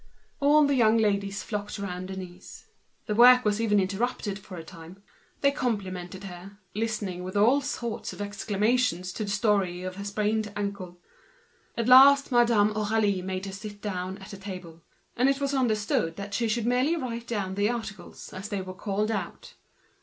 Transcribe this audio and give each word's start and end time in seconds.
All 0.39 0.65
the 0.65 0.73
young 0.73 0.97
ladies 0.97 1.43
flocked 1.43 1.77
round 1.77 2.07
Denise. 2.07 2.65
The 3.05 3.13
work 3.13 3.45
was 3.45 3.59
interrupted 3.59 4.31
even 4.31 4.43
for 4.43 4.57
a 4.57 4.63
time. 4.63 5.03
They 5.41 5.51
complimented 5.51 6.23
her, 6.23 6.57
listening 6.73 7.23
with 7.23 7.35
various 7.35 8.19
exclamations 8.19 9.13
to 9.13 9.23
the 9.25 9.29
story 9.29 9.83
of 9.83 9.97
her 9.97 10.03
sprained 10.03 10.51
ankle. 10.55 10.97
At 11.77 11.87
last 11.87 12.31
Madame 12.31 12.73
Aurélie 12.73 13.23
made 13.23 13.45
her 13.45 13.51
sit 13.51 13.79
down 13.79 14.17
at 14.17 14.33
a 14.33 14.37
table; 14.37 14.81
and 15.15 15.29
it 15.29 15.39
was 15.39 15.53
understood 15.53 16.15
that 16.15 16.33
she 16.33 16.47
should 16.47 16.65
merely 16.65 16.95
write 16.95 17.27
down 17.27 17.53
the 17.53 17.69
articles 17.69 18.33
as 18.33 18.49
they 18.49 18.63
were 18.63 18.73
called 18.73 19.11
out. 19.11 19.53